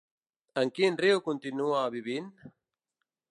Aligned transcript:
En 0.61 0.71
quin 0.77 0.97
riu 1.01 1.21
continua 1.27 1.83
vivint? 1.97 2.33